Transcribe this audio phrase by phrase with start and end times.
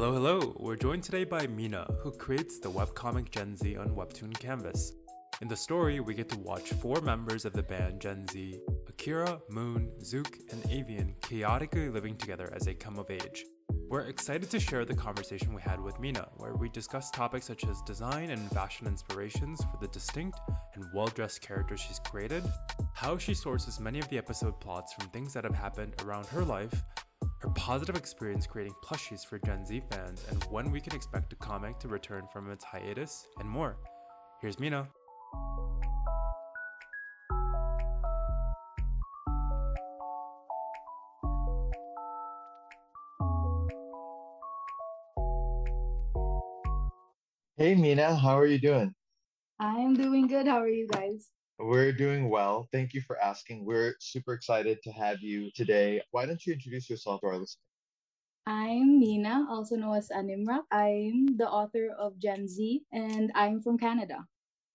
[0.00, 0.54] Hello, hello.
[0.58, 4.94] We're joined today by Mina, who creates the webcomic Gen Z on Webtoon Canvas.
[5.42, 9.38] In the story, we get to watch four members of the band Gen Z Akira,
[9.50, 13.44] Moon, Zook, and Avian chaotically living together as they come of age.
[13.90, 17.64] We're excited to share the conversation we had with Mina, where we discussed topics such
[17.66, 20.40] as design and fashion inspirations for the distinct
[20.76, 22.42] and well dressed characters she's created,
[22.94, 26.42] how she sources many of the episode plots from things that have happened around her
[26.42, 26.84] life,
[27.40, 31.36] her positive experience creating plushies for Gen Z fans, and when we can expect the
[31.36, 33.76] comic to return from its hiatus, and more.
[34.40, 34.88] Here's Mina.
[47.56, 48.94] Hey Mina, how are you doing?
[49.58, 50.46] I'm doing good.
[50.46, 51.28] How are you guys?
[51.62, 52.68] We're doing well.
[52.72, 53.66] Thank you for asking.
[53.66, 56.00] We're super excited to have you today.
[56.10, 57.58] Why don't you introduce yourself to our listeners?
[58.46, 60.62] I'm Mina, also known as Animrak.
[60.72, 64.24] I'm the author of Gen Z and I'm from Canada.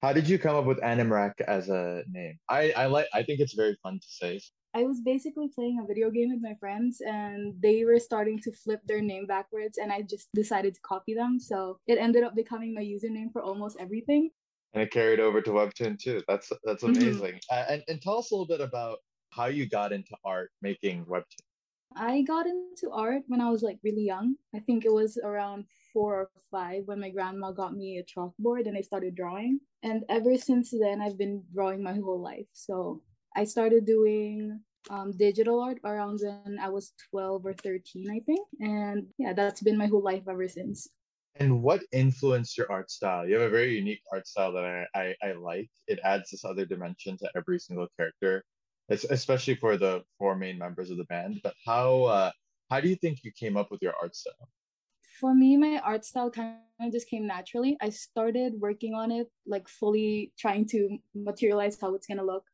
[0.03, 2.37] How did you come up with Animrak as a name?
[2.47, 4.39] I, I like I think it's very fun to say.
[4.75, 8.51] I was basically playing a video game with my friends and they were starting to
[8.51, 11.39] flip their name backwards and I just decided to copy them.
[11.39, 14.29] So it ended up becoming my username for almost everything.
[14.75, 16.21] And it carried over to Webtoon too.
[16.27, 16.95] That's that's Mhm.
[16.97, 17.39] amazing.
[17.49, 21.05] Uh, and and tell us a little bit about how you got into art making
[21.05, 21.45] Webtoon.
[21.95, 24.35] I got into art when I was like really young.
[24.53, 28.67] I think it was around four or five when my grandma got me a chalkboard
[28.67, 29.61] and I started drawing.
[29.81, 32.47] And ever since then, I've been drawing my whole life.
[32.51, 33.03] So
[33.35, 38.45] I started doing um, digital art around when I was 12 or 13, I think.
[38.59, 40.89] And yeah, that's been my whole life ever since.
[41.37, 43.27] And what influenced your art style?
[43.27, 45.69] You have a very unique art style that I, I, I like.
[45.87, 48.43] It adds this other dimension to every single character,
[48.89, 51.41] es- especially for the four main members of the band.
[51.43, 52.31] But how uh,
[52.69, 54.49] how do you think you came up with your art style?
[55.19, 57.77] For me, my art style kind of just came naturally.
[57.79, 62.45] I started working on it, like fully trying to materialize how it's gonna look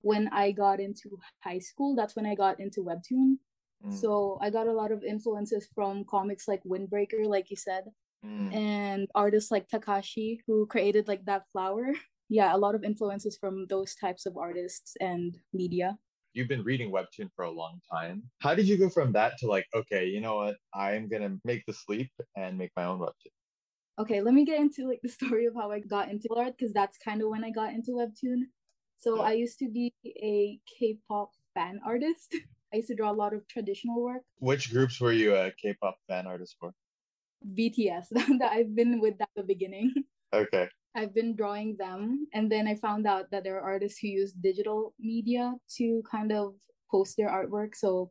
[0.00, 1.94] when I got into high school.
[1.94, 3.38] That's when I got into Webtoon.
[3.82, 7.92] Mm, So I got a lot of influences from comics like Windbreaker, like you said,
[8.24, 8.54] mm.
[8.54, 11.92] and artists like Takashi, who created like that flower.
[12.28, 15.96] Yeah, a lot of influences from those types of artists and media.
[16.32, 18.24] You've been reading Webtoon for a long time.
[18.40, 20.56] How did you go from that to like, okay, you know what?
[20.74, 23.30] I'm gonna make the leap and make my own Webtoon.
[23.98, 26.72] Okay, let me get into like the story of how I got into art because
[26.72, 28.50] that's kind of when I got into Webtoon.
[28.98, 29.22] So Yeah.
[29.22, 32.34] I used to be a K-pop fan artist.
[32.72, 34.22] I used to draw a lot of traditional work.
[34.40, 36.72] Which groups were you a K-pop fan artist for?
[37.54, 38.08] BTS,
[38.38, 39.92] that I've been with at the beginning.
[40.34, 40.68] Okay.
[40.94, 44.32] I've been drawing them, and then I found out that there are artists who use
[44.32, 46.54] digital media to kind of
[46.90, 47.74] post their artwork.
[47.74, 48.10] So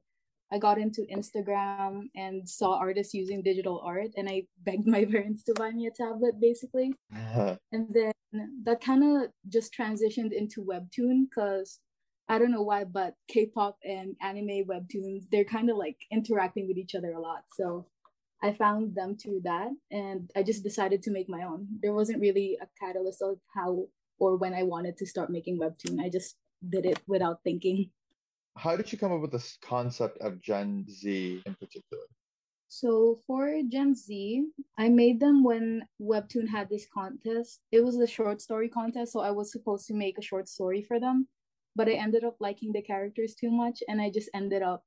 [0.51, 5.44] I got into Instagram and saw artists using digital art, and I begged my parents
[5.45, 6.94] to buy me a tablet basically.
[7.13, 7.56] Uh-huh.
[7.72, 8.13] And then
[8.63, 11.79] that kind of just transitioned into Webtoon because
[12.28, 16.78] I don't know why, but K-pop and anime webtoons, they're kind of like interacting with
[16.78, 17.44] each other a lot.
[17.56, 17.85] So
[18.41, 21.68] I found them through that and I just decided to make my own.
[21.81, 23.88] There wasn't really a catalyst of how
[24.19, 26.00] or when I wanted to start making webtoon.
[26.00, 26.35] I just
[26.68, 27.90] did it without thinking.
[28.57, 32.03] How did you come up with this concept of Gen Z in particular?
[32.68, 34.47] So for Gen Z,
[34.78, 37.62] I made them when Webtoon had this contest.
[37.72, 40.81] It was a short story contest, so I was supposed to make a short story
[40.81, 41.28] for them,
[41.75, 44.84] but I ended up liking the characters too much and I just ended up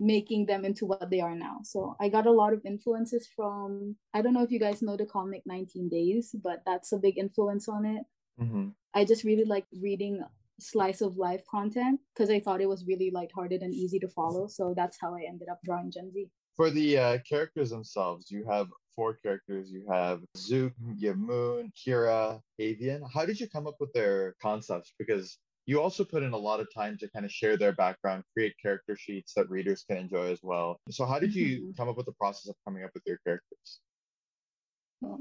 [0.00, 1.58] making them into what they are now.
[1.64, 4.96] So I got a lot of influences from I don't know if you guys know
[4.96, 8.04] the comic 19 Days, but that's a big influence on it.
[8.38, 10.22] hmm I just really like reading
[10.60, 14.48] slice of life content because I thought it was really lighthearted and easy to follow.
[14.48, 16.28] So that's how I ended up drawing Gen Z.
[16.56, 19.70] For the uh, characters themselves, you have four characters.
[19.70, 23.04] You have Zook, you have Moon, Kira, Avian.
[23.14, 24.92] How did you come up with their concepts?
[24.98, 28.24] Because you also put in a lot of time to kind of share their background,
[28.32, 30.80] create character sheets that readers can enjoy as well.
[30.88, 31.76] So how did you Mhm.
[31.76, 33.80] come up with the process of coming up with your characters?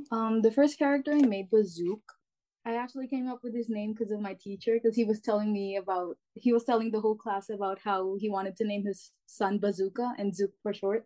[0.10, 2.14] Um, the first character I made was Zook.
[2.64, 5.52] I actually came up with his name because of my teacher, because he was telling
[5.52, 9.12] me about, he was telling the whole class about how he wanted to name his
[9.26, 11.06] son Bazooka and Zook for short.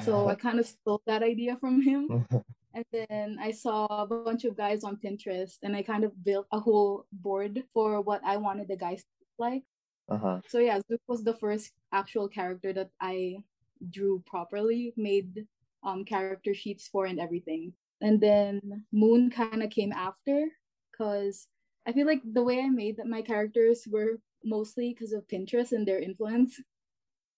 [0.00, 2.08] So I kind of stole that idea from him.
[2.74, 6.46] And then I saw a bunch of guys on Pinterest and I kind of built
[6.52, 9.64] a whole board for what I wanted the guys to look like.
[10.08, 10.40] uh-huh.
[10.48, 13.42] So yeah, Zook was the first actual character that I
[13.90, 15.46] drew properly, made
[15.82, 17.72] um character sheets for and everything.
[18.00, 20.46] And then Moon kind of came after
[20.90, 21.48] because
[21.86, 25.72] I feel like the way I made that my characters were mostly because of Pinterest
[25.72, 26.60] and their influence.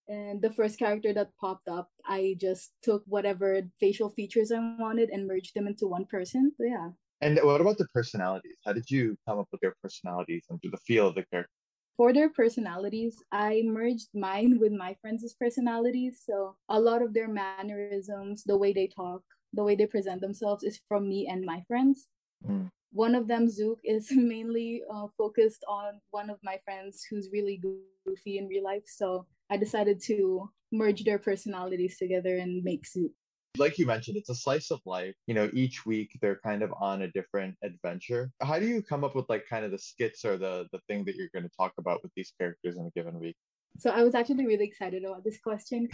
[0.08, 5.10] And the first character that popped up, I just took whatever facial features I wanted
[5.10, 6.52] and merged them into one person.
[6.56, 6.90] So yeah.
[7.20, 8.56] And what about the personalities?
[8.64, 11.50] How did you come up with their personalities and the feel of the character?
[11.96, 16.22] For their personalities, I merged mine with my friends' personalities.
[16.24, 19.22] So a lot of their mannerisms, the way they talk,
[19.52, 22.08] the way they present themselves is from me and my friends.
[22.44, 22.70] Mm.
[22.92, 27.60] One of them, Zook, is mainly uh, focused on one of my friends who's really
[28.04, 28.84] goofy in real life.
[28.86, 33.12] So I decided to merge their personalities together and make soup.
[33.58, 35.14] like you mentioned, it's a slice of life.
[35.26, 38.30] You know, each week they're kind of on a different adventure.
[38.40, 41.04] How do you come up with like kind of the skits or the the thing
[41.04, 43.36] that you're going to talk about with these characters in a given week?
[43.78, 45.88] So I was actually really excited about this question.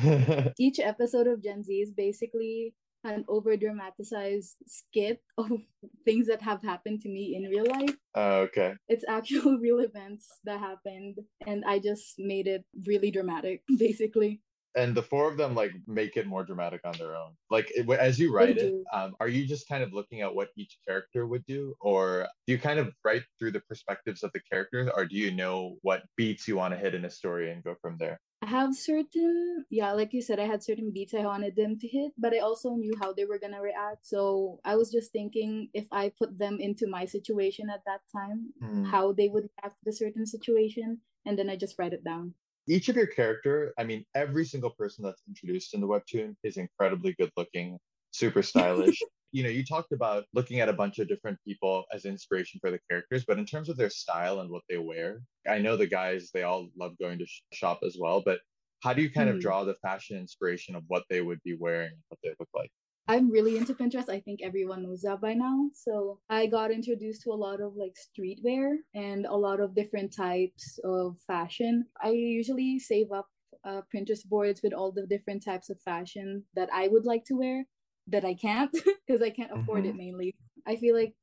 [0.59, 5.50] each episode of Gen Z is basically an over dramatized skit of
[6.05, 7.97] things that have happened to me in real life.
[8.17, 8.75] Uh, okay.
[8.89, 14.41] It's actual real events that happened, and I just made it really dramatic, basically.
[14.77, 17.33] And the four of them like make it more dramatic on their own.
[17.50, 20.50] Like it, as you write it um, are you just kind of looking at what
[20.56, 21.75] each character would do?
[21.81, 25.33] Or do you kind of write through the perspectives of the characters or do you
[25.33, 28.46] know what beats you want to hit in a story and go from there I
[28.46, 32.12] have certain, yeah, like you said, I had certain beats I wanted them to hit,
[32.17, 34.06] but I also knew how they were gonna react.
[34.06, 38.52] So I was just thinking if I put them into my situation at that time,
[38.62, 38.87] mm.
[38.87, 42.35] how they would react to a certain situation, and then I just write it down
[42.69, 46.56] each of your character, I mean, every single person that's introduced in the webtoon is
[46.56, 47.79] incredibly good looking,
[48.12, 49.00] super stylish.
[49.33, 52.71] You know, you talked about looking at a bunch of different people as inspiration for
[52.71, 55.87] the characters, but in terms of their style and what they wear, I know the
[55.87, 58.41] guys, they all love going to sh- shop as well, but
[58.83, 59.33] how do you kind mm.
[59.33, 59.41] of hmm.
[59.41, 62.71] draw the fashion inspiration of what they would be wearing, and what they look like?
[63.11, 64.11] I'm really into Pinterest.
[64.11, 65.71] I think everyone knows that by now.
[65.73, 70.15] So I got introduced to a lot of like streetwear and a lot of different
[70.15, 71.87] types of fashion.
[72.03, 73.27] I usually save up
[73.65, 77.35] uh, Pinterest boards with all the different types of fashion that I would like to
[77.35, 77.65] wear
[78.09, 78.73] that I can't
[79.07, 79.91] because I can't afford mm-hmm.
[79.91, 80.35] it mainly.
[80.67, 81.15] I feel like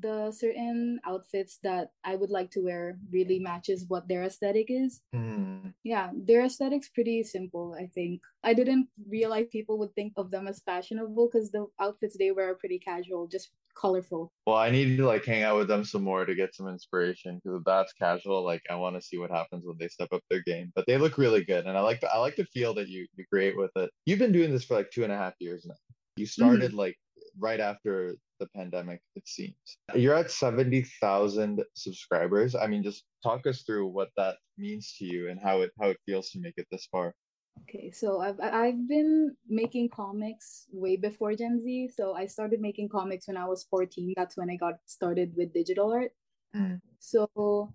[0.00, 5.00] the certain outfits that I would like to wear really matches what their aesthetic is.
[5.14, 5.74] Mm.
[5.82, 8.22] Yeah, their aesthetic's pretty simple, I think.
[8.42, 12.50] I didn't realize people would think of them as fashionable because the outfits they wear
[12.50, 14.32] are pretty casual, just colorful.
[14.46, 17.40] Well, I need to like hang out with them some more to get some inspiration
[17.42, 20.22] because if that's casual, like I want to see what happens when they step up
[20.30, 20.72] their game.
[20.74, 23.06] But they look really good, and I like the, I like the feel that you
[23.16, 23.90] you create with it.
[24.06, 25.74] You've been doing this for like two and a half years now.
[26.16, 26.76] You started mm.
[26.76, 26.96] like
[27.38, 29.54] right after the pandemic, it seems.
[29.94, 32.54] You're at 70,000 subscribers.
[32.54, 35.88] I mean, just talk us through what that means to you and how it how
[35.88, 37.14] it feels to make it this far.
[37.62, 41.90] Okay, so I've I've been making comics way before Gen Z.
[41.94, 44.14] So I started making comics when I was 14.
[44.16, 46.12] That's when I got started with digital art.
[46.54, 46.80] Mm.
[46.98, 47.72] So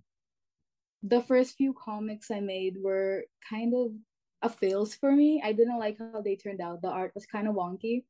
[1.01, 3.91] the first few comics I made were kind of
[4.41, 5.41] a fails for me.
[5.43, 6.81] I didn't like how they turned out.
[6.81, 8.03] The art was kind of wonky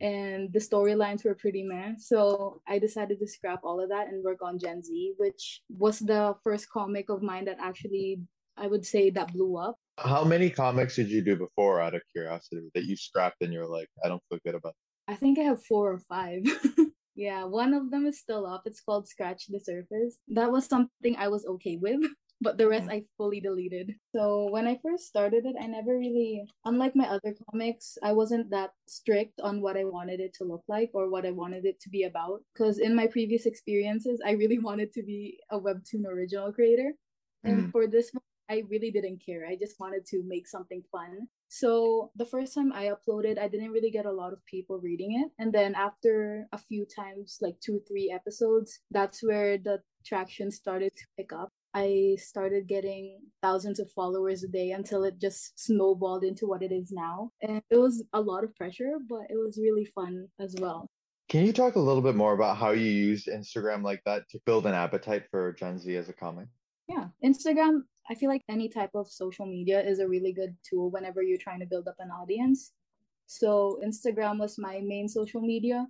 [0.00, 1.92] and the storylines were pretty meh.
[1.98, 5.98] So I decided to scrap all of that and work on Gen Z, which was
[5.98, 8.20] the first comic of mine that actually
[8.56, 9.76] I would say that blew up.
[9.98, 13.66] How many comics did you do before out of curiosity that you scrapped and you're
[13.66, 14.74] like, I don't feel good about?
[15.08, 16.42] I think I have four or five.
[17.14, 18.62] yeah, one of them is still up.
[18.66, 20.18] It's called Scratch the Surface.
[20.28, 22.00] That was something I was okay with.
[22.40, 23.04] But the rest mm-hmm.
[23.04, 23.94] I fully deleted.
[24.14, 28.50] So when I first started it, I never really, unlike my other comics, I wasn't
[28.50, 31.80] that strict on what I wanted it to look like or what I wanted it
[31.80, 32.40] to be about.
[32.54, 36.92] Because in my previous experiences, I really wanted to be a Webtoon original creator.
[37.46, 37.50] Mm.
[37.50, 39.46] And for this one, I really didn't care.
[39.46, 41.28] I just wanted to make something fun.
[41.48, 45.20] So the first time I uploaded, I didn't really get a lot of people reading
[45.20, 45.30] it.
[45.40, 50.96] And then after a few times, like two, three episodes, that's where the traction started
[50.96, 51.50] to pick up.
[51.74, 56.72] I started getting thousands of followers a day until it just snowballed into what it
[56.72, 57.30] is now.
[57.42, 60.88] And it was a lot of pressure, but it was really fun as well.
[61.28, 64.40] Can you talk a little bit more about how you used Instagram like that to
[64.46, 66.48] build an appetite for Gen Z as a comic?
[66.88, 70.90] Yeah, Instagram, I feel like any type of social media is a really good tool
[70.90, 72.72] whenever you're trying to build up an audience.
[73.28, 75.86] So Instagram was my main social media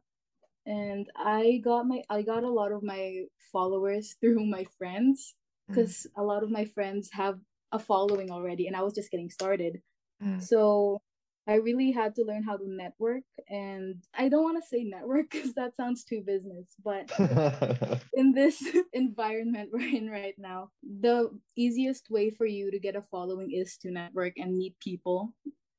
[0.67, 5.35] and I got my I got a lot of my followers through my friends
[5.71, 6.23] because mm.
[6.23, 7.39] a lot of my friends have
[7.73, 9.81] a following already and I was just getting started.
[10.23, 10.43] Mm.
[10.43, 11.01] So
[11.49, 13.23] I really had to learn how to network.
[13.49, 17.11] And I don't want to say network because that sounds too business, but
[18.15, 18.63] in this
[18.93, 23.77] environment we're in right now, the easiest way for you to get a following is
[23.79, 25.35] to network and meet people.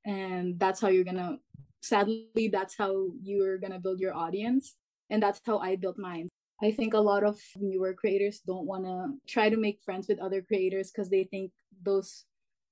[0.06, 1.38] And that's how you're going to,
[1.82, 4.76] sadly, that's how you're going to build your audience.
[5.10, 6.30] And that's how I built mine.
[6.64, 10.20] I think a lot of newer creators don't want to try to make friends with
[10.20, 11.52] other creators because they think
[11.84, 12.26] those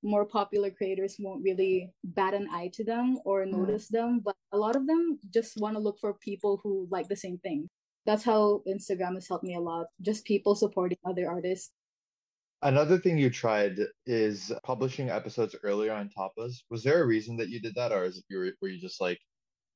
[0.03, 3.51] more popular creators won't really bat an eye to them or Mm.
[3.51, 7.07] notice them, but a lot of them just want to look for people who like
[7.09, 7.67] the same thing.
[8.05, 9.87] That's how Instagram has helped me a lot.
[10.01, 11.73] Just people supporting other artists.
[12.61, 16.63] Another thing you tried is publishing episodes earlier on Tapas.
[16.69, 18.79] Was there a reason that you did that, or is it you were, were you
[18.79, 19.19] just like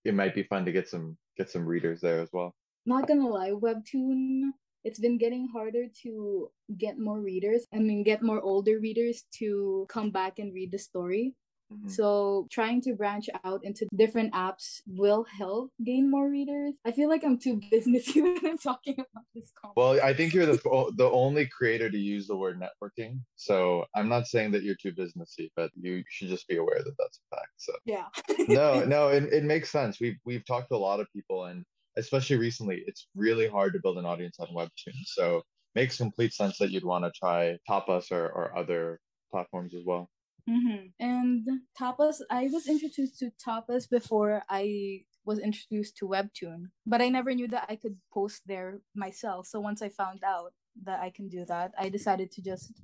[0.03, 2.53] it might be fun to get some get some readers there as well?
[2.86, 4.52] Not gonna lie, Webtoon,
[4.84, 7.66] it's been getting harder to get more readers.
[7.74, 11.36] I mean, get more older readers to come back and read the story.
[11.72, 11.90] Mhm.
[11.90, 16.75] So trying to branch out into different apps will help gain more readers.
[16.86, 19.52] I feel like I'm too businessy when I'm talking about this.
[19.52, 19.74] Conference.
[19.75, 23.22] Well, I think you're the the only creator to use the word networking.
[23.36, 26.96] So I'm not saying that you're too businessy, but you should just be aware that
[27.00, 27.54] that's a fact.
[27.58, 28.08] So yeah.
[28.48, 30.00] no, no, it, it makes sense.
[30.00, 31.66] We've we've talked to a lot of people, and
[31.98, 34.96] especially recently, it's really hard to build an audience on Webtoon.
[35.06, 35.42] So
[35.76, 39.00] makes complete sense that you'd want to try Tapas or, or other
[39.32, 40.10] platforms as well.
[40.48, 41.48] hmm And
[41.80, 47.34] Tapas, I was introduced to Tapas before I was introduced to Webtoon, but I never
[47.34, 49.48] knew that I could post there myself.
[49.48, 52.82] So once I found out that I can do that, I decided to just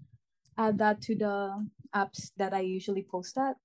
[0.58, 3.58] add that to the apps that I usually post at.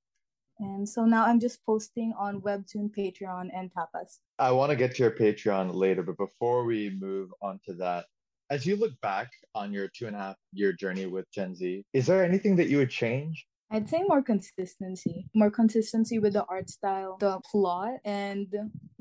[0.59, 4.19] And so now I'm just posting on Webtoon, Patreon, and Tapas.
[4.39, 8.07] I want to get to your Patreon later, but before we move on to that,
[8.51, 11.85] as you look back on your two and a half year journey with Gen Z,
[11.93, 13.47] is there anything that you would change?
[13.71, 18.47] I'd say more consistency, more consistency with the art style, the plot, and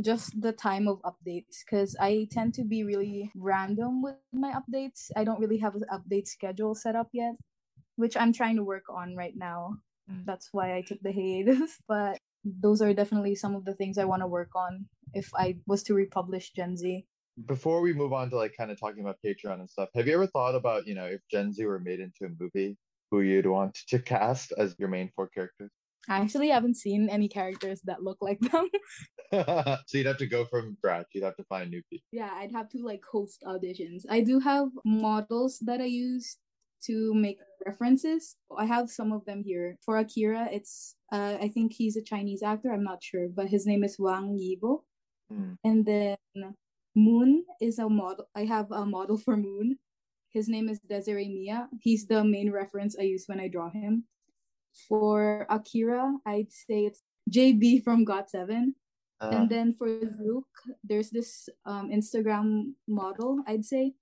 [0.02, 1.60] just the time of updates.
[1.64, 5.12] Because I tend to be really random with my updates.
[5.16, 7.36] I don't really have an update schedule set up yet,
[7.98, 9.76] which I'm trying to work on right now.
[10.12, 10.26] Mm.
[10.26, 11.78] That's why I took the hiatus.
[11.88, 15.58] But those are definitely some of the things I want to work on if I
[15.66, 17.06] was to republish Gen Z.
[17.46, 20.14] Before we move on to like kind of talking about Patreon and stuff, have you
[20.14, 22.78] ever thought about, you know, if Gen Z were made into a movie,
[23.14, 25.70] who you'd want to cast as your main four characters?
[26.10, 28.70] I actually haven't seen any characters that look like them.
[29.88, 31.08] so you'd have to go from scratch.
[31.14, 32.06] You'd have to find new people.
[32.12, 34.02] Yeah, I'd have to like host auditions.
[34.10, 36.38] I do have models that I use
[36.86, 38.36] to make references.
[38.58, 39.78] I have some of them here.
[39.86, 43.66] For Akira, it's uh I think he's a Chinese actor, I'm not sure, but his
[43.66, 44.84] name is Wang Yibo.
[45.32, 45.54] Hmm.
[45.64, 46.18] And then
[46.96, 48.28] Moon is a model.
[48.36, 49.80] I have a model for Moon.
[50.30, 51.70] His name is Desiree Mia.
[51.82, 54.06] He's the main reference I use when I draw him.
[54.90, 58.74] For Akira, I'd say it's JB from GOT7.
[59.22, 60.50] Uh, And then for Zook,
[60.84, 63.94] there's this um, Instagram model, I'd say,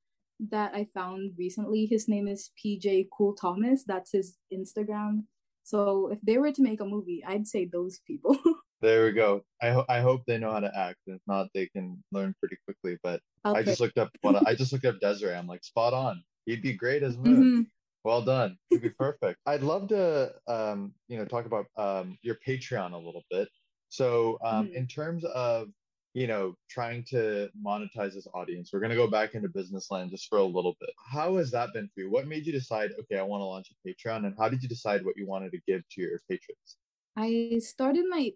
[0.49, 1.85] that I found recently.
[1.85, 3.83] His name is PJ Cool Thomas.
[3.85, 5.23] That's his Instagram.
[5.63, 8.37] So if they were to make a movie, I'd say those people.
[8.81, 9.43] there we go.
[9.61, 10.97] I ho- I hope they know how to act.
[11.05, 12.97] If not, they can learn pretty quickly.
[13.03, 15.35] But I just looked up what I just looked up Desiree.
[15.35, 16.23] I'm like spot on.
[16.45, 17.35] He'd be great as Moon.
[17.65, 17.67] Mhm.
[18.03, 18.57] Well done.
[18.71, 19.37] He'd be perfect.
[19.45, 23.47] I'd love to, um, you know, talk about um, your Patreon a little bit.
[23.89, 24.73] So, um, Mhm.
[24.73, 25.67] in terms of,
[26.13, 30.27] you know, trying to monetize this audience, we're gonna go back into business land just
[30.27, 30.89] for a little bit.
[31.11, 32.11] How has that been for you?
[32.11, 34.69] What made you decide, okay, I want to launch a Patreon, and how did you
[34.69, 36.77] decide what you wanted to give to your patrons?
[37.15, 38.31] I started my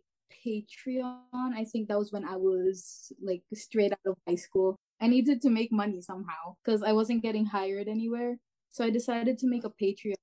[0.46, 1.20] Patreon.
[1.34, 4.78] I think that was when I was like straight out of high school.
[5.02, 8.38] I needed to make money somehow because I wasn't getting hired anywhere.
[8.70, 10.16] So I decided to make a Patreon.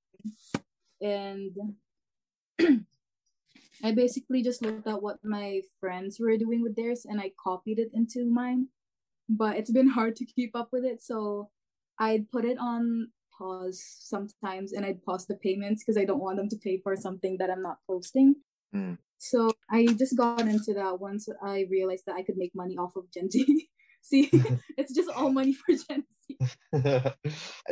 [1.01, 1.75] And
[3.83, 7.79] I basically just looked at what my friends were doing with theirs and I copied
[7.79, 8.67] it into mine.
[9.29, 11.01] But it's been hard to keep up with it.
[11.01, 11.49] So
[11.99, 16.37] I'd put it on pause sometimes and I'd pause the payments because I don't want
[16.37, 18.35] them to pay for something that I'm not posting.
[18.75, 18.97] Mm.
[19.17, 22.95] So I just got into that once I realized that I could make money off
[22.95, 23.69] of Gen Z.
[24.01, 24.29] See,
[24.77, 26.37] it's just all money for Gen Z.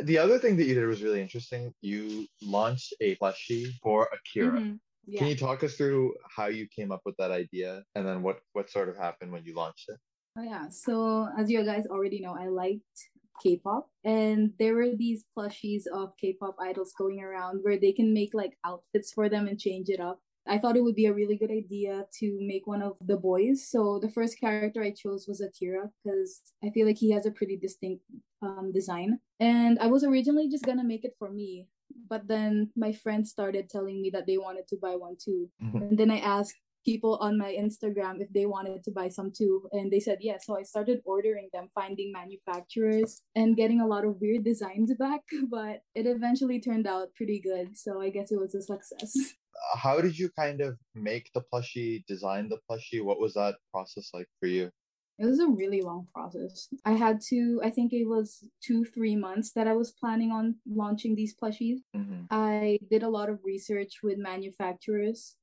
[0.02, 1.74] the other thing that you did was really interesting.
[1.82, 4.60] You launched a plushie for Akira.
[4.60, 4.78] Mhm.
[5.06, 5.20] Yeah.
[5.20, 8.40] Can you talk us through how you came up with that idea and then what
[8.52, 9.98] what sort of happened when you launched it?
[10.38, 10.68] Oh, yeah.
[10.70, 13.10] So as you guys already know, I liked
[13.42, 18.30] K-pop, and there were these plushies of K-pop idols going around where they can make
[18.32, 20.20] like outfits for them and change it up.
[20.46, 23.68] I thought it would be a really good idea to make one of the boys.
[23.68, 27.30] So the first character I chose was Akira because I feel like he has a
[27.30, 28.02] pretty distinct
[28.42, 29.20] um, design.
[29.38, 31.68] And I was originally just gonna make it for me,
[32.08, 35.48] but then my friends started telling me that they wanted to buy one too.
[35.62, 35.76] Mm-hmm.
[35.78, 39.68] And then I asked people on my Instagram if they wanted to buy some too,
[39.72, 40.46] and they said yes.
[40.46, 45.20] So I started ordering them, finding manufacturers, and getting a lot of weird designs back.
[45.50, 47.76] But it eventually turned out pretty good.
[47.76, 49.12] So I guess it was a success.
[49.76, 53.04] How did you kind of make the plushie, design the plushie?
[53.04, 54.70] What was that process like for you?
[55.18, 56.68] It was a really long process.
[56.84, 60.56] I had to, I think it was two, three months that I was planning on
[60.66, 61.80] launching these plushies.
[61.94, 62.26] Mhm.
[62.30, 65.36] I did a lot of research with manufacturers,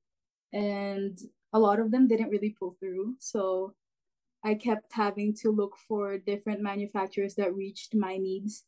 [0.52, 1.18] and
[1.54, 3.16] a lot of them didn't really pull through.
[3.20, 3.76] So
[4.44, 8.66] I kept having to look for different manufacturers that reached my needs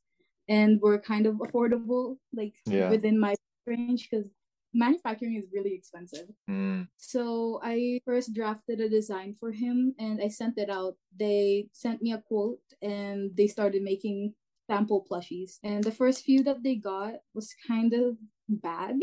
[0.47, 2.89] and were kind of affordable, like Yeah.
[2.89, 4.29] within my range, because
[4.73, 6.27] manufacturing is really expensive.
[6.49, 6.87] Mm.
[6.97, 10.95] So I first drafted a design for him and I sent it out.
[11.17, 14.33] They sent me a quote and they started making
[14.69, 15.59] sample plushies.
[15.63, 18.95] And the first few that they got was kind of bad.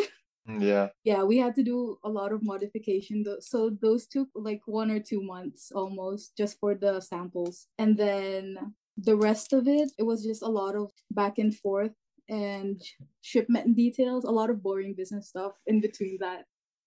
[0.49, 0.89] Yeah.
[1.05, 3.23] yeah, we had to do a lot of modification.
[3.41, 7.67] So those took like one or two months almost just for the samples.
[7.79, 8.57] And then
[8.97, 11.93] the rest of it, it was just a lot of back and forth
[12.29, 12.83] and
[13.23, 16.45] shipment details, a lot of boring business stuff in between that.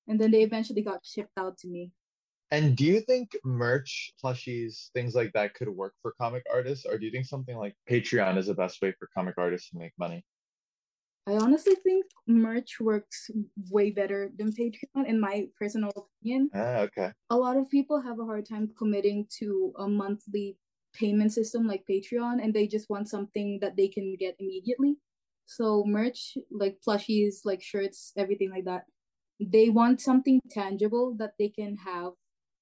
[0.07, 1.91] And then they eventually got shipped out to me.
[2.51, 6.85] And do you think merch, plushies, things like that could work for comic artists?
[6.85, 9.77] Or do you think something like Patreon is the best way for comic artists to
[9.77, 10.25] make money?
[11.27, 13.29] I honestly think merch works
[13.69, 16.49] way better than Patreon, in my personal opinion.
[16.53, 17.11] Ah, okay.
[17.29, 20.57] a lot of people have a hard time committing to a monthly
[20.93, 24.97] payment system like Patreon and they just want something that they can get immediately.
[25.57, 28.85] So merch like plushies, like shirts, everything like that.
[29.39, 32.13] They want something tangible that they can have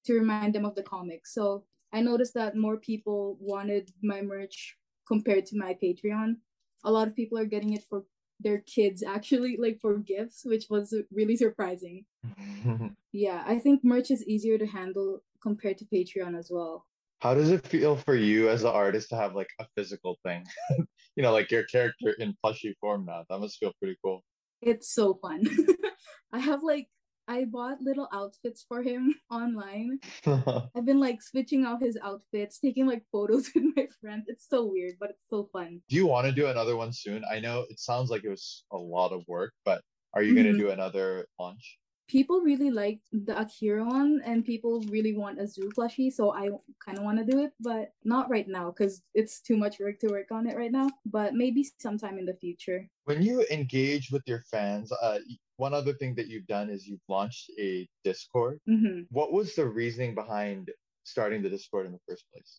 [0.06, 1.34] to remind them of the comics.
[1.34, 6.36] So I noticed that more people wanted my merch compared to my Patreon.
[6.84, 8.04] A lot of people are getting it for
[8.40, 12.06] their kids actually like for gifts, which was really surprising.
[13.12, 16.86] Yeah, I think merch is easier to handle compared to Patreon as well.
[17.20, 20.44] How does it feel for you as an artist to have like a physical thing?
[21.16, 23.24] You know, like your character in plushie form now.
[23.28, 24.22] That must feel pretty cool.
[24.62, 25.44] It's so fun.
[26.32, 26.86] I have like
[27.26, 29.98] I bought little outfits for him online.
[30.24, 34.26] I've been like switching out his outfits, taking like photos with my friends.
[34.28, 35.82] It's so weird, but it's so fun.
[35.88, 37.22] Do you want to do another one soon?
[37.30, 39.82] I know it sounds like it was a lot of work, but
[40.14, 40.60] are you going to mm-hmm.
[40.60, 41.78] do another launch?
[42.10, 46.50] People really like the Akira one, and people really want a zoo plushie, so I
[46.84, 50.00] kind of want to do it, but not right now because it's too much work
[50.00, 50.90] to work on it right now.
[51.06, 52.90] But maybe sometime in the future.
[53.04, 55.20] When you engage with your fans, uh,
[55.56, 58.58] one other thing that you've done is you've launched a Discord.
[58.66, 60.68] hmm What was the reasoning behind
[61.04, 62.58] starting the Discord in the first place?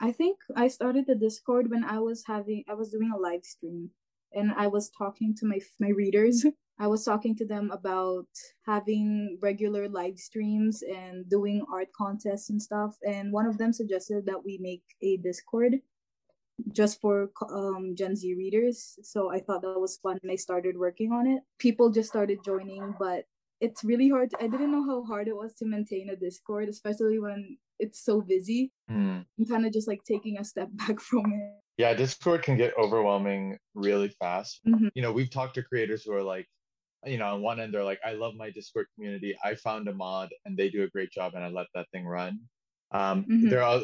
[0.00, 3.44] I think I started the Discord when I was having I was doing a live
[3.44, 3.90] stream
[4.34, 6.44] and I was talking to my my readers.
[6.78, 8.26] I was talking to them about
[8.66, 14.26] having regular live streams and doing art contests and stuff and one of them suggested
[14.26, 15.76] that we make a Discord
[16.72, 18.98] just for um Gen Z readers.
[19.02, 21.42] So I thought that was fun and I started working on it.
[21.58, 23.24] People just started joining, but
[23.60, 24.30] it's really hard.
[24.30, 28.04] To, I didn't know how hard it was to maintain a Discord, especially when it's
[28.04, 28.72] so busy.
[28.88, 29.20] Hmm.
[29.38, 31.61] I'm kind of just like taking a step back from it.
[31.78, 34.60] Yeah, Discord can get overwhelming really fast.
[34.66, 34.90] Mhm.
[34.94, 36.46] You know, we've talked to creators who are like,
[37.06, 39.36] you know, on one end they're like, I love my Discord community.
[39.44, 42.06] I found a mod and they do a great job and I let that thing
[42.06, 42.40] run.
[42.92, 43.50] Um, Mhm.
[43.50, 43.80] there are,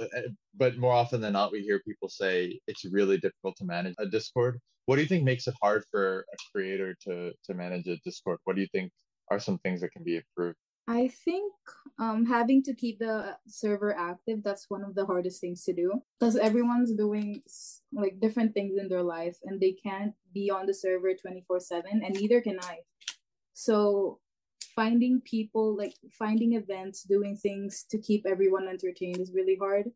[0.54, 4.06] but more often than not, we hear people say it's really difficult to manage a
[4.08, 4.60] Discord.
[4.86, 8.38] What do you think makes it hard for a creator to to manage a Discord?
[8.44, 8.92] What do you think
[9.30, 10.58] are some things that can be improved?
[10.88, 11.52] I think
[11.98, 16.02] um, having to keep the server active, that's one of the hardest things to do
[16.18, 17.42] because everyone's doing
[17.92, 22.02] like different things in their life and they can't be on the server 24 7
[22.02, 22.78] and neither can I.
[23.52, 24.20] So
[24.74, 29.90] finding people, like finding events, doing things to keep everyone entertained is really hard.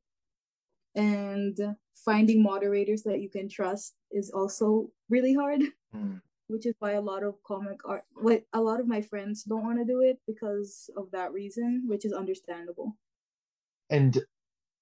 [0.94, 1.58] And
[2.04, 5.62] finding moderators that you can trust is also really hard.
[5.94, 6.16] Hmm.
[6.48, 9.64] Which is why a lot of comic art what a lot of my friends don't
[9.64, 12.96] want to do it because of that reason which is understandable
[13.90, 14.24] And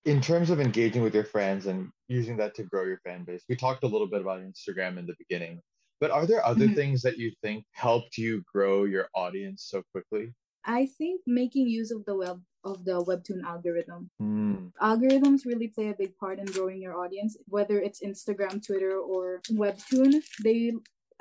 [0.05, 3.45] in terms of engaging with your friends and using that to grow your fan base,
[3.49, 5.61] we talked a little bit about Instagram in the beginning,
[6.01, 6.75] but are there other Mhm.
[6.75, 10.33] things that you think helped you grow your audience so quickly?
[10.65, 12.39] i think making use of the web
[12.71, 14.69] of the webtoon algorithm Hmm.
[14.91, 19.41] algorithms really play a big part in growing your audience whether it's instagram twitter or
[19.63, 20.13] webtoon
[20.45, 20.61] they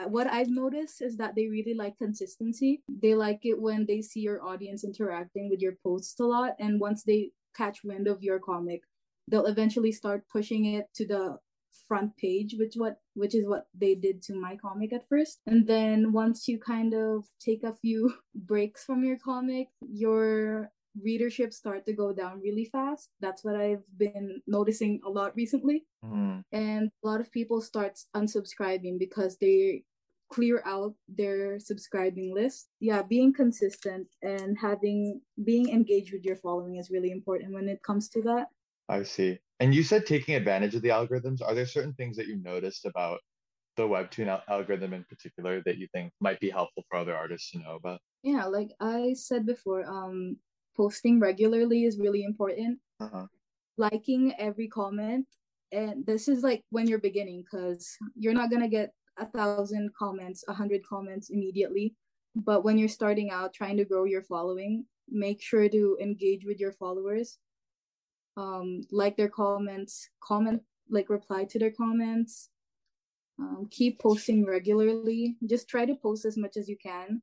[0.08, 2.82] what i've noticed is that they really like consistency.
[2.88, 6.80] They like it when they see your audience interacting with your posts a lot and
[6.80, 8.82] once they catch wind of your comic
[9.28, 11.38] they'll eventually start pushing it to the
[11.88, 15.40] front page which what which is what they did to my comic at first.
[15.48, 21.54] And then once you kind of take a few breaks from your comic your readership
[21.54, 26.40] start to go down really fast that's what i've been noticing a lot recently Hmm.
[26.52, 29.84] and a lot of people start unsubscribing because they
[30.32, 32.70] clear out their subscribing list.
[32.80, 37.82] Yeah, being consistent and having being engaged with your following is really important when it
[37.84, 38.48] comes to that.
[38.88, 39.40] I see.
[39.60, 41.42] And you said taking advantage of the algorithms.
[41.42, 43.20] Are there certain things that you noticed about
[43.76, 47.52] the Webtoon al- algorithm in particular that you think might be helpful for other artists
[47.52, 48.00] to know about?
[48.24, 50.38] Yeah, like I said before, um,
[50.80, 52.80] posting regularly is really important.
[53.02, 53.26] Uh-huh.
[53.78, 55.26] Liking every comment,
[55.74, 60.46] and this is like when you're beginning, because you're not gonna get a thousand comments,
[60.48, 61.96] a hundred comments immediately.
[62.36, 66.60] But when you're starting out, trying to grow your following, make sure to engage with
[66.60, 67.38] your followers.
[68.38, 72.50] Um, like their comments, comment, like reply to their comments.
[73.38, 75.36] Um, keep posting regularly.
[75.46, 77.22] Just try to post as much as you can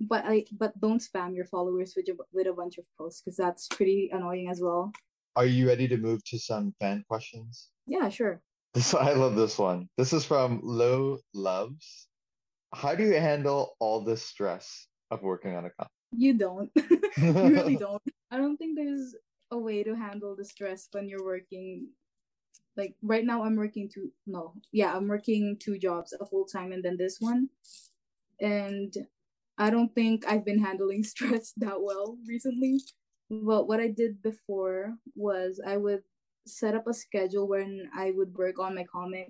[0.00, 3.36] but I but don't spam your followers with a, with a bunch of posts because
[3.36, 4.92] that's pretty annoying as well.
[5.36, 7.68] Are you ready to move to some fan questions?
[7.86, 8.40] Yeah, sure.
[8.74, 9.88] This I love this one.
[9.96, 12.08] This is from Low Loves.
[12.72, 15.90] How do you handle all this stress of working on a comic?
[16.12, 16.70] You don't.
[16.76, 18.02] you really don't.
[18.30, 19.14] I don't think there's
[19.50, 21.88] a way to handle the stress when you're working.
[22.76, 24.12] Like right now, I'm working two.
[24.26, 27.48] No, yeah, I'm working two jobs, a full time and then this one,
[28.40, 28.94] and
[29.60, 32.80] I don't think I've been handling stress that well recently.
[33.30, 36.02] But what I did before was I would
[36.46, 39.28] set up a schedule when I would work on my comic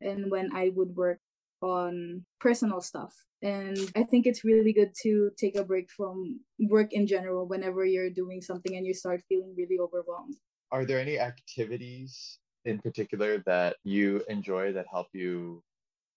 [0.00, 1.18] and when I would work
[1.62, 3.14] on personal stuff.
[3.40, 7.84] And I think it's really good to take a break from work in general whenever
[7.84, 10.36] you're doing something and you start feeling really overwhelmed.
[10.70, 15.62] Are there any activities in particular that you enjoy that help you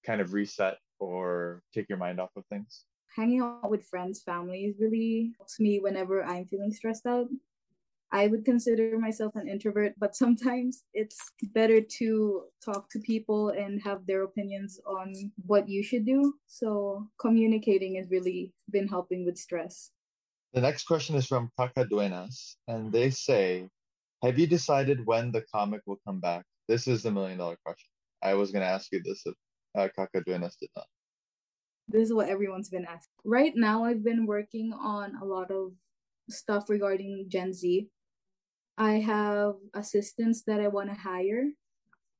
[0.05, 2.85] kind of reset or take your mind off of things?
[3.15, 7.27] Hanging out with friends, families really helps me whenever I'm feeling stressed out.
[8.11, 11.17] I would consider myself an introvert, but sometimes it's
[11.53, 15.13] better to talk to people and have their opinions on
[15.45, 16.33] what you should do.
[16.47, 19.91] So communicating has really been helping with stress.
[20.53, 23.67] The next question is from Cacaduenas, and they say,
[24.23, 26.45] Have you decided when the comic will come back?
[26.69, 27.89] This is the million dollar question.
[28.23, 29.35] I was going to ask you this if
[29.77, 30.85] uh, Cacaduenas did not
[31.87, 33.13] this is what everyone's been asking.
[33.23, 35.73] Right now, I've been working on a lot of
[36.29, 37.87] stuff regarding Gen Z.
[38.77, 41.45] I have assistants that I want to hire.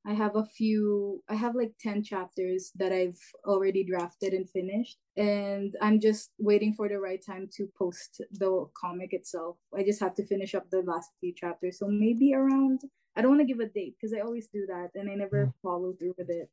[0.08, 4.98] I have a few, I have like 10 chapters that I've already drafted and finished.
[5.16, 9.56] And I'm just waiting for the right time to post the comic itself.
[9.76, 11.80] I just have to finish up the last few chapters.
[11.80, 12.82] So maybe around,
[13.16, 15.46] I don't want to give a date because I always do that and I never
[15.46, 15.52] mm.
[15.60, 16.50] follow through with it.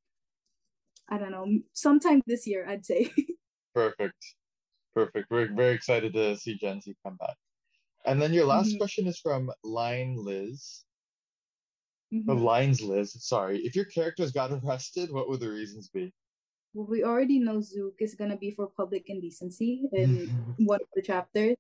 [1.10, 3.12] I don't know, sometime this year, I'd say.
[3.76, 4.36] Perfect.
[4.94, 5.30] Perfect.
[5.30, 7.36] We're very excited to see Gen Z come back.
[8.06, 8.78] And then your last mm-hmm.
[8.78, 10.84] question is from Line Liz.
[12.14, 12.30] Mm-hmm.
[12.30, 13.60] Oh, Lines Liz, sorry.
[13.60, 16.14] If your characters got arrested, what would the reasons be?
[16.74, 20.28] Well, we already know Zook is gonna be for public indecency in
[20.60, 21.56] one of the chapters.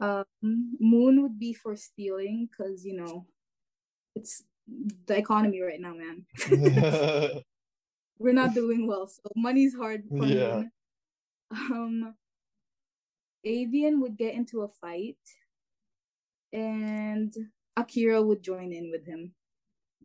[0.00, 3.26] Um, Moon would be for stealing because you know
[4.16, 4.42] it's
[5.06, 7.42] the economy right now, man.
[8.18, 10.60] we're not doing well, so money's hard for yeah.
[10.60, 10.68] me.
[11.52, 12.14] Um,
[13.44, 15.18] Avian would get into a fight,
[16.52, 17.30] and
[17.76, 19.34] Akira would join in with him.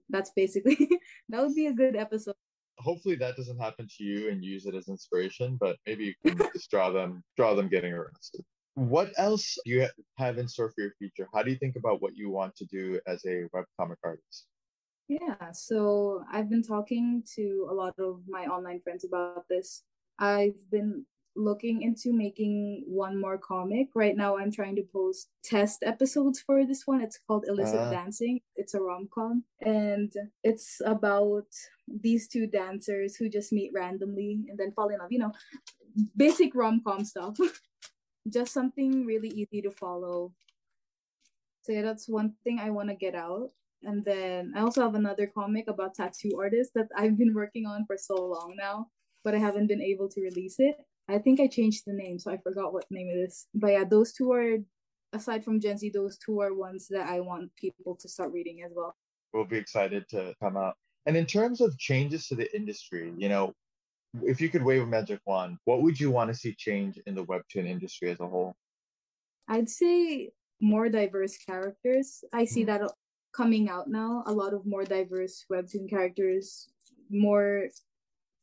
[0.09, 0.77] That's basically
[1.29, 2.35] that would be a good episode.
[2.79, 6.37] Hopefully that doesn't happen to you and use it as inspiration, but maybe you can
[6.53, 8.41] just draw them draw them getting arrested.
[8.75, 11.27] What else do you have in store for your future?
[11.33, 14.45] How do you think about what you want to do as a webcomic artist?
[15.07, 19.83] Yeah, so I've been talking to a lot of my online friends about this.
[20.19, 21.05] I've been
[21.37, 23.87] looking into making one more comic.
[23.95, 27.01] Right now, I'm trying to post test episodes for this one.
[27.01, 27.89] It's called Illicit uh.
[27.89, 28.41] Dancing.
[28.57, 30.11] It's a rom com, and
[30.43, 31.47] it's about
[31.87, 35.11] these two dancers who just meet randomly and then fall in love.
[35.11, 35.31] You know,
[36.17, 37.37] basic rom com stuff.
[38.29, 40.33] just something really easy to follow.
[41.61, 43.51] So yeah, that's one thing I want to get out.
[43.87, 47.85] And then I also have another comic about tattoo artists that I've been working on
[47.87, 48.87] for so long now,
[49.23, 50.75] but I haven't been able to release it.
[51.07, 53.47] I think I changed the name, so I forgot what name it is.
[53.55, 54.57] But yeah, those two are,
[55.13, 58.61] aside from Gen Z, those two are ones that I want people to start reading
[58.65, 58.93] as well.
[59.33, 60.75] We'll be excited to come out.
[61.05, 63.53] And in terms of changes to the industry, you know,
[64.21, 67.15] if you could wave a magic wand, what would you want to see change in
[67.15, 68.53] the webtoon industry as a whole?
[69.47, 72.25] I'd say more diverse characters.
[72.33, 72.83] I see mm-hmm.
[72.83, 72.91] that
[73.37, 76.69] coming out now a lot of more diverse webtoon characters
[77.09, 77.67] more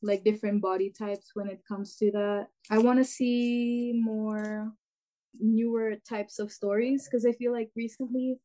[0.02, 4.72] like different body types when it comes to that i want to see more
[5.40, 8.38] newer types of stories because i feel like recently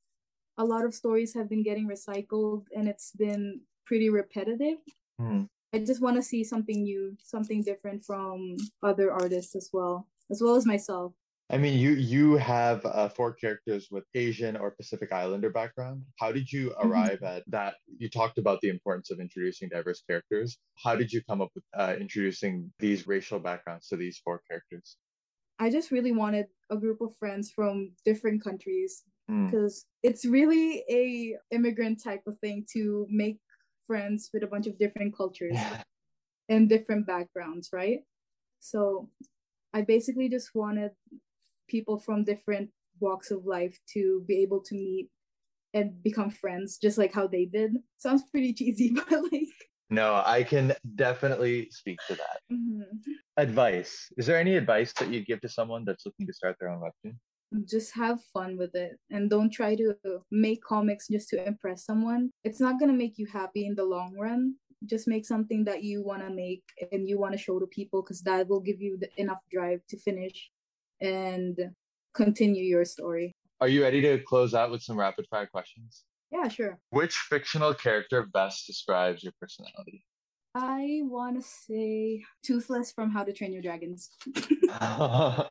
[0.57, 4.79] a lot of stories have been getting recycled and it's been pretty repetitive
[5.21, 5.47] mm.
[5.73, 10.41] I just want to see something new, something different from other artists as well, as
[10.41, 11.13] well as myself.
[11.51, 16.03] I mean, you you have uh, four characters with Asian or Pacific Islander background.
[16.19, 16.91] How did you Mm-hmm.
[16.91, 17.75] arrive at that?
[17.97, 20.59] You talked about the importance of introducing diverse characters.
[20.83, 24.97] How did you come up with uh, introducing these racial backgrounds to these four characters?
[25.57, 29.03] I just really wanted a group of friends from different countries
[29.45, 33.39] because it's really a immigrant type of thing to make
[33.87, 35.57] friends with a bunch of different cultures
[36.49, 37.99] and different backgrounds, right?
[38.59, 39.09] So
[39.73, 40.91] I basically just wanted
[41.69, 45.09] people from different walks of life to be able to meet
[45.73, 47.71] and become friends just like how they did.
[47.97, 49.47] Sounds pretty cheesy, but like
[49.89, 52.37] No, I can definitely speak to that.
[52.51, 52.83] mhm.
[53.37, 54.11] Advice.
[54.17, 56.81] Is there any advice that you'd give to someone that's looking to start their own
[56.81, 57.15] webtoon?
[57.65, 59.95] just have fun with it and don't try to
[60.29, 62.29] make comics just to impress someone.
[62.43, 64.53] It's not going to make you happy in the long run.
[64.85, 68.03] Just make something that you want to make and you want to show to people
[68.03, 70.51] because that will give you the, enough drive to finish
[71.01, 71.57] and
[72.13, 73.35] continue your story.
[73.61, 76.03] Are you ready to close out with some rapid fire questions?
[76.31, 76.79] Yeah, sure.
[76.91, 80.05] Which fictional character best describes your personality?
[80.55, 84.09] I want to say Toothless from How to Train Your Dragons.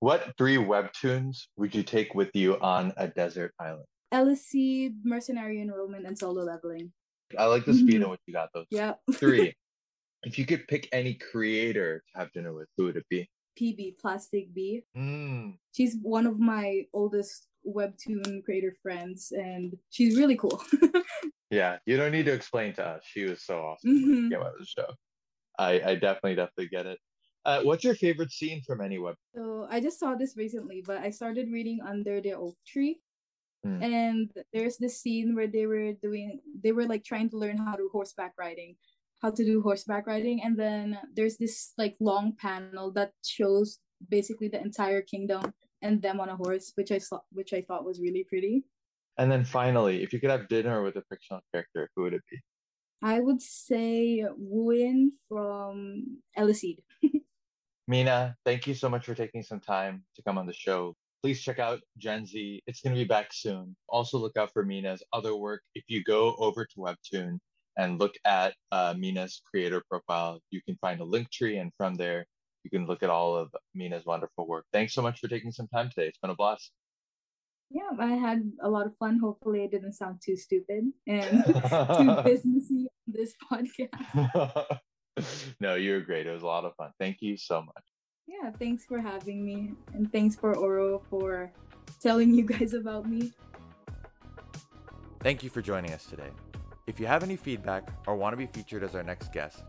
[0.00, 3.84] what three webtoons would you take with you on a desert island?
[4.12, 6.92] LSC, Mercenary Enrollment, and Solo Leveling.
[7.36, 8.66] I like the speed in which you got those.
[8.70, 8.94] Yeah.
[9.14, 9.54] Three.
[10.22, 13.28] if you could pick any creator to have dinner with, who would it be?
[13.58, 14.84] PB, Plastic B.
[14.96, 20.62] Mm, she's one of my oldest webtoon creator friends and she's really cool
[21.50, 23.02] yeah, you don't need to explain to us.
[23.06, 23.90] She was so awesome.
[23.90, 24.30] Mhm.
[24.30, 24.86] Yeah, about the show.
[25.58, 26.98] I, I definitely, definitely get it.
[27.44, 29.16] Uh, what's your favorite scene from any web?
[29.34, 33.00] so i just saw this recently but i started reading under the oak tree
[33.64, 33.82] Hmm.
[33.82, 37.74] and there's this scene where they were doing they were like trying to learn how
[37.76, 38.76] to horseback riding
[39.24, 43.78] how to do horseback riding and then there's this like long panel that shows
[44.10, 45.40] basically the entire kingdom
[45.80, 48.62] and them on a horse which i saw which i thought was really pretty
[49.16, 52.24] And then finally, if you could have dinner with a fictional character, who would it
[52.30, 52.38] be?
[53.02, 55.76] i would say Wooin from
[56.36, 56.82] Eliceed.
[57.92, 60.80] Mina, thank you so much for taking some time to come on the show.
[61.22, 62.62] Please check out Gen Z.
[62.66, 63.76] It's going to be back soon.
[63.88, 65.62] Also, look out for Mina's other work.
[65.74, 67.38] If you go over to Webtoon
[67.76, 71.94] and look at uh, Mina's creator profile, you can find a link tree, and from
[71.94, 72.26] there,
[72.62, 74.64] you can look at all of Mina's wonderful work.
[74.72, 76.08] Thanks so much for taking some time today.
[76.08, 76.70] It's been a blast.
[77.70, 79.18] Yeah, I had a lot of fun.
[79.18, 81.52] Hopefully, I didn't sound too stupid and too
[82.22, 84.78] businessy on this podcast.
[85.60, 86.26] no, you were great.
[86.26, 86.90] It was a lot of fun.
[86.98, 87.84] Thank you so much.
[88.26, 91.52] Yeah, thanks for having me, and thanks for Oro for
[92.00, 93.32] telling you guys about me.
[95.20, 96.30] Thank you for joining us today.
[96.86, 99.62] If you have any feedback or want to be featured as our next guest,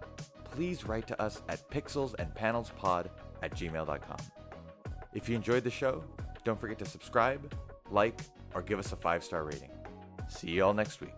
[0.44, 3.08] please write to us at pixelsandpanelspod
[3.42, 4.18] at gmail.com.
[5.14, 6.04] If you enjoyed the show,
[6.44, 7.54] don't forget to subscribe,
[7.90, 8.20] like,
[8.54, 9.72] or give us a five star rating.
[10.28, 11.14] See you all next week.